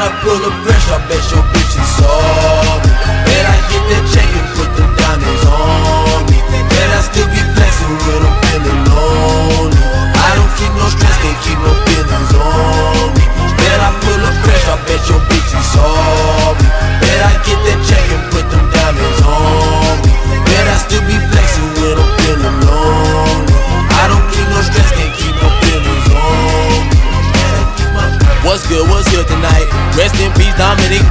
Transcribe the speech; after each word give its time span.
I 0.00 0.08
pull 0.22 0.38
the 0.38 0.50
pressure, 0.64 0.94
I 0.94 1.00
bet 1.08 1.24
your 1.30 1.42
bitch 1.52 1.74
is 1.76 1.90
sorry. 1.98 2.90
Bet 3.26 3.44
I 3.44 3.56
get 3.68 3.82
that 3.90 4.04
check 4.12 4.21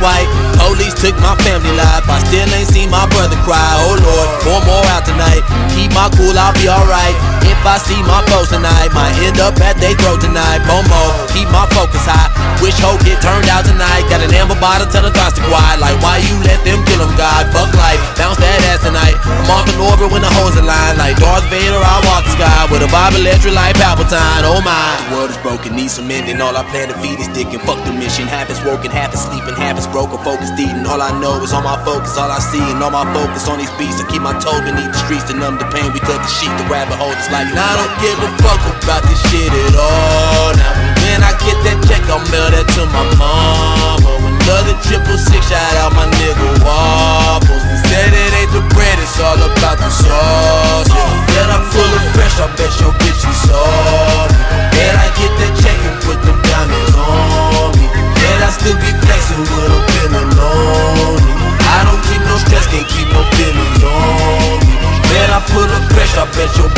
White. 0.01 0.25
Police 0.57 0.97
took 0.97 1.13
my 1.21 1.37
family 1.45 1.71
life. 1.77 2.09
I 2.09 2.17
still 2.25 2.49
ain't 2.57 2.65
seen 2.67 2.89
my 2.89 3.05
brother 3.13 3.37
cry. 3.45 3.61
Oh 3.85 3.95
Lord, 4.01 4.29
four 4.41 4.59
more 4.65 4.85
out 4.89 5.05
tonight. 5.05 5.45
Keep 5.77 5.93
my 5.93 6.09
cool, 6.17 6.33
I'll 6.33 6.53
be 6.57 6.65
alright. 6.65 7.13
If 7.45 7.61
I 7.61 7.77
see 7.77 8.01
my 8.09 8.25
foes 8.25 8.49
tonight, 8.49 8.89
might 8.97 9.13
end 9.21 9.37
up 9.37 9.53
at 9.61 9.77
they 9.77 9.93
throat 10.01 10.17
tonight. 10.21 10.65
Momo, 10.65 11.01
keep 11.29 11.45
my 11.53 11.69
focus 11.77 12.01
high. 12.01 12.33
Wish 12.65 12.77
hope 12.81 13.01
get 13.05 13.21
turned 13.21 13.45
out 13.49 13.61
tonight. 13.61 14.09
Got 14.09 14.25
an 14.25 14.33
amber 14.33 14.57
bottle, 14.57 14.89
tell 14.89 15.05
the 15.05 15.13
thoughts 15.13 15.37
to 15.37 15.43
quiet. 15.45 15.77
Like 15.77 15.97
why 16.01 16.17
you 16.17 16.33
let 16.41 16.65
them 16.65 16.81
kill 16.89 17.05
them, 17.05 17.13
God? 17.13 17.53
I'm 19.51 19.67
in 19.67 19.79
orbit 19.83 20.09
when 20.11 20.23
the 20.23 20.31
hoes 20.39 20.55
in 20.55 20.63
line. 20.63 20.95
Like 20.95 21.19
Darth 21.19 21.43
Vader, 21.51 21.75
I 21.75 21.97
walk 22.07 22.23
the 22.23 22.33
sky 22.37 22.63
with 22.71 22.85
a 22.85 22.89
vibe 22.89 23.19
electric 23.19 23.51
like 23.51 23.75
Palpatine. 23.75 24.47
Oh 24.47 24.63
my, 24.63 24.75
the 25.09 25.15
world 25.15 25.29
is 25.29 25.39
broken, 25.43 25.75
needs 25.75 25.99
some 25.99 26.07
mending. 26.07 26.39
All 26.39 26.55
I 26.55 26.63
plan 26.71 26.87
to 26.87 26.97
feed 27.03 27.19
is 27.19 27.27
dick 27.35 27.51
and 27.51 27.61
fuck 27.67 27.79
the 27.83 27.91
mission. 27.91 28.27
Half 28.27 28.49
is 28.49 28.63
woken, 28.63 28.91
half 28.91 29.11
is 29.13 29.21
sleeping, 29.21 29.55
half 29.59 29.75
is 29.75 29.87
broken. 29.91 30.17
Focused 30.23 30.55
eating. 30.55 30.87
All 30.87 31.01
I 31.01 31.11
know 31.19 31.41
is 31.43 31.51
on 31.51 31.63
my 31.63 31.75
focus, 31.83 32.15
all 32.15 32.31
I 32.31 32.39
see, 32.39 32.63
and 32.63 32.79
all 32.79 32.91
my 32.91 33.03
focus 33.11 33.51
on 33.51 33.59
these 33.59 33.73
beats. 33.75 33.99
I 33.99 34.07
keep 34.07 34.23
my 34.23 34.37
toe 34.39 34.61
beneath 34.63 34.91
the 34.95 34.99
streets 35.03 35.27
to 35.27 35.35
numb 35.35 35.59
the 35.59 35.67
pain. 35.73 35.91
We 35.91 35.99
cut 35.99 36.23
the 36.23 36.31
sheet, 36.31 36.53
the 36.55 36.65
rabbit 36.71 36.95
hole. 36.95 37.11
is 37.11 37.27
like 37.27 37.51
And 37.51 37.59
I 37.59 37.71
don't 37.75 37.95
give 37.99 38.17
a 38.23 38.29
fuck 38.39 38.61
about 38.79 39.03
this 39.09 39.19
shit 39.27 39.51
at 39.51 39.75
all. 39.75 40.55
Now 40.55 40.91
when 41.11 41.19
I 41.27 41.35
get 41.43 41.57
that 41.67 41.77
check, 41.89 42.03
I'll 42.07 42.20
little 59.55 60.27
lonely. 60.37 61.33
I 61.75 61.83
don't 61.87 62.01
need 62.09 62.23
no 62.25 62.35
stress, 62.37 62.65
can't 62.67 62.87
keep 62.87 63.07
no 63.11 63.21
feeling 63.35 63.75
on 63.83 64.59
me. 64.65 64.75
Man, 65.11 65.29
I 65.35 65.39
put 65.51 65.69
up 65.69 65.83
pressure. 65.91 66.23
I 66.23 66.25
bet 66.35 66.51
your 66.57 66.69